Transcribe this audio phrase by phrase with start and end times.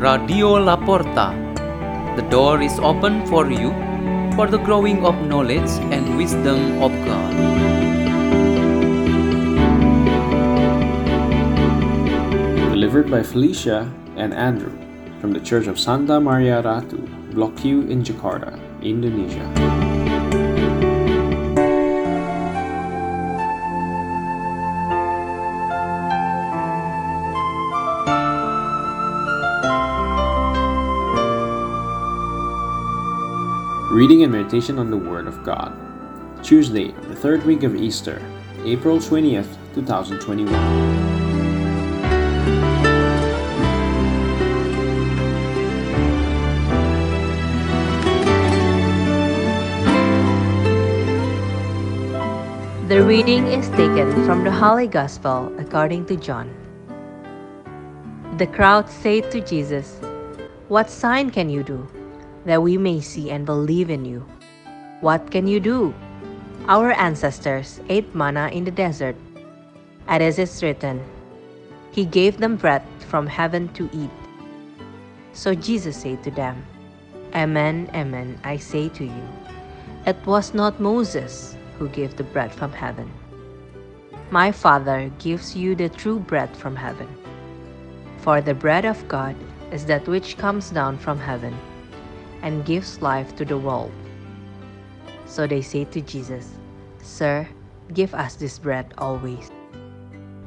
[0.00, 1.36] Radio La Porta.
[2.16, 3.68] The door is open for you
[4.32, 7.34] for the growing of knowledge and wisdom of God.
[12.72, 14.72] Delivered by Felicia and Andrew
[15.20, 17.04] from the Church of Santa Maria Ratu,
[17.34, 19.89] Blok Q in Jakarta, Indonesia.
[34.00, 35.76] Reading and meditation on the Word of God.
[36.42, 38.16] Tuesday, the third week of Easter,
[38.64, 40.48] April 20th, 2021.
[52.88, 56.48] The reading is taken from the Holy Gospel according to John.
[58.38, 60.00] The crowd said to Jesus,
[60.68, 61.86] What sign can you do,
[62.44, 64.24] that we may see and believe in you?
[65.00, 65.94] What can you do?
[66.68, 69.16] Our ancestors ate manna in the desert.
[70.08, 71.00] As it is written,
[71.90, 74.10] He gave them bread from heaven to eat.
[75.32, 76.64] So Jesus said to them,
[77.34, 79.28] Amen, amen, I say to you,
[80.06, 83.10] it was not Moses who gave the bread from heaven.
[84.30, 87.08] My Father gives you the true bread from heaven.
[88.18, 89.36] For the bread of God
[89.72, 91.56] is that which comes down from heaven
[92.42, 93.92] and gives life to the world.
[95.26, 96.58] So they say to Jesus,
[97.02, 97.48] Sir,
[97.94, 99.50] give us this bread always.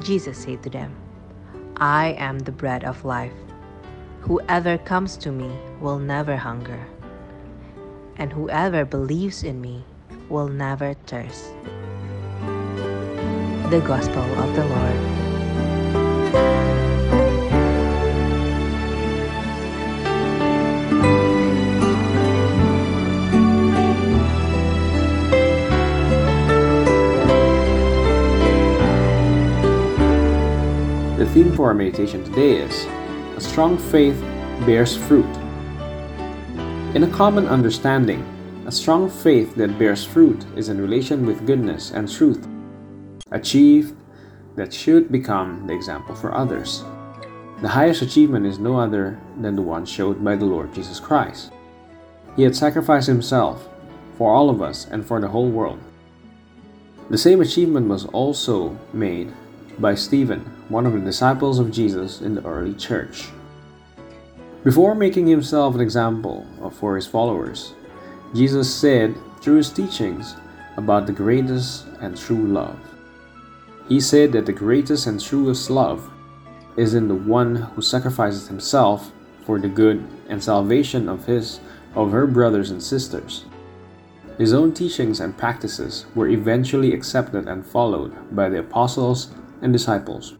[0.00, 0.94] Jesus said to them,
[1.78, 3.32] I am the bread of life.
[4.20, 6.86] Whoever comes to me will never hunger,
[8.16, 9.84] and whoever believes in me
[10.28, 11.52] will never thirst.
[13.70, 15.25] The Gospel of the Lord.
[31.66, 32.84] For our meditation today is
[33.36, 34.20] A Strong Faith
[34.66, 35.26] Bears Fruit.
[36.94, 38.24] In a common understanding,
[38.66, 42.46] a strong faith that bears fruit is in relation with goodness and truth,
[43.32, 43.96] achieved
[44.54, 46.84] that should become the example for others.
[47.62, 51.50] The highest achievement is no other than the one showed by the Lord Jesus Christ.
[52.36, 53.68] He had sacrificed himself
[54.16, 55.80] for all of us and for the whole world.
[57.10, 59.32] The same achievement was also made
[59.78, 63.28] by Stephen, one of the disciples of Jesus in the early church.
[64.64, 67.74] Before making himself an example for his followers,
[68.34, 70.34] Jesus said through his teachings
[70.76, 72.78] about the greatest and true love.
[73.88, 76.10] He said that the greatest and truest love
[76.76, 79.12] is in the one who sacrifices himself
[79.44, 81.60] for the good and salvation of his
[81.94, 83.44] of her brothers and sisters.
[84.36, 89.30] His own teachings and practices were eventually accepted and followed by the apostles
[89.62, 90.36] and disciples.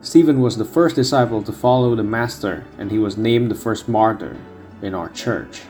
[0.00, 3.88] Stephen was the first disciple to follow the Master, and he was named the first
[3.88, 4.36] martyr
[4.82, 5.62] in our church.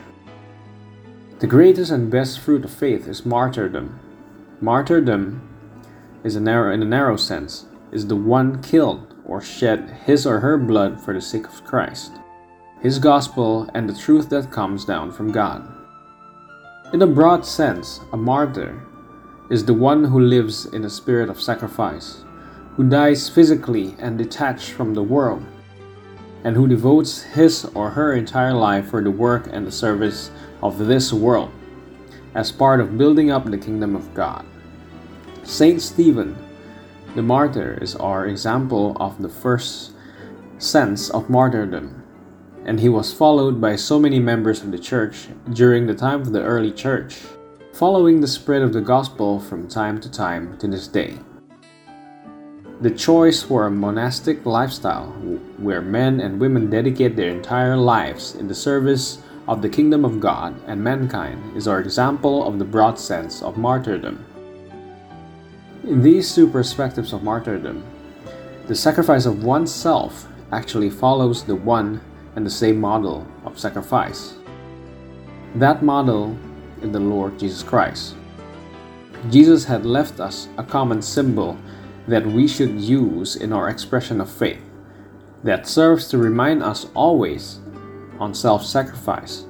[1.39, 3.99] The greatest and best fruit of faith is martyrdom.
[4.59, 5.47] Martyrdom
[6.23, 10.39] is a narrow, in a narrow sense, is the one killed or shed his or
[10.39, 12.13] her blood for the sake of Christ,
[12.81, 15.69] his gospel, and the truth that comes down from God.
[16.91, 18.81] In a broad sense, a martyr
[19.49, 22.23] is the one who lives in a spirit of sacrifice,
[22.75, 25.43] who dies physically and detached from the world,
[26.43, 30.31] and who devotes his or her entire life for the work and the service
[30.61, 31.51] of this world
[32.35, 34.45] as part of building up the kingdom of God.
[35.43, 36.35] Saint Stephen,
[37.15, 39.91] the martyr, is our example of the first
[40.57, 42.01] sense of martyrdom,
[42.65, 46.31] and he was followed by so many members of the church during the time of
[46.31, 47.21] the early church
[47.73, 51.17] following the spread of the gospel from time to time to this day.
[52.81, 55.07] The choice for a monastic lifestyle
[55.57, 60.19] where men and women dedicate their entire lives in the service of the kingdom of
[60.19, 64.23] God and mankind is our example of the broad sense of martyrdom.
[65.83, 67.83] In these two perspectives of martyrdom,
[68.67, 71.99] the sacrifice of oneself actually follows the one
[72.35, 74.35] and the same model of sacrifice.
[75.55, 76.37] That model
[76.83, 78.15] in the Lord Jesus Christ.
[79.29, 81.57] Jesus had left us a common symbol
[82.07, 84.61] that we should use in our expression of faith
[85.43, 87.59] that serves to remind us always
[88.19, 89.45] on self sacrifice,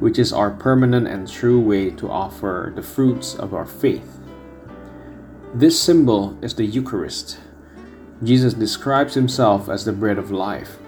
[0.00, 4.18] which is our permanent and true way to offer the fruits of our faith.
[5.54, 7.38] This symbol is the Eucharist.
[8.22, 10.78] Jesus describes himself as the bread of life.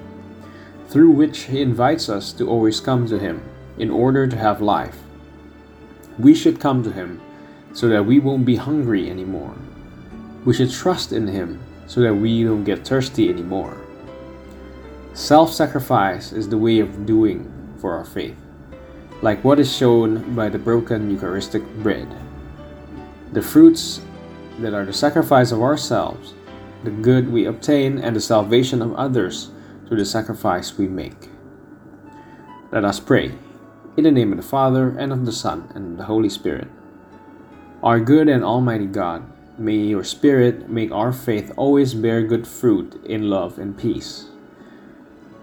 [0.88, 3.43] through which He invites us to always come to Him
[3.79, 4.99] in order to have life.
[6.18, 7.20] We should come to Him
[7.72, 9.54] so that we won't be hungry anymore.
[10.44, 13.76] We should trust in Him so that we don't get thirsty anymore.
[15.12, 18.36] Self sacrifice is the way of doing for our faith,
[19.22, 22.08] like what is shown by the broken Eucharistic bread.
[23.32, 24.00] The fruits
[24.58, 26.34] that are the sacrifice of ourselves,
[26.84, 29.50] the good we obtain, and the salvation of others
[29.86, 31.28] through the sacrifice we make.
[32.72, 33.32] Let us pray.
[33.96, 36.69] In the name of the Father, and of the Son, and of the Holy Spirit.
[37.82, 39.25] Our good and Almighty God,
[39.56, 44.26] may your Spirit make our faith always bear good fruit in love and peace.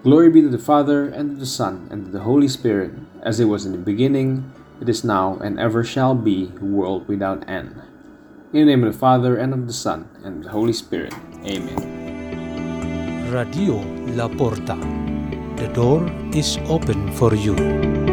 [0.03, 3.39] Glory be to the Father, and to the Son, and to the Holy Spirit, as
[3.39, 7.81] it was in the beginning, it is now, and ever shall be, world without end.
[8.53, 11.15] In the name of the Father, and of the Son, and of the Holy Spirit.
[11.43, 13.31] Amen.
[13.33, 13.81] Radio
[14.13, 14.77] La Porta.
[15.57, 18.12] The door is open for you.